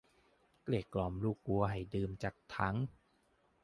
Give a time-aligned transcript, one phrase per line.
[0.63, 2.75] เกลี้ยกล่อมลูกวัวให้ดื่มจากถัง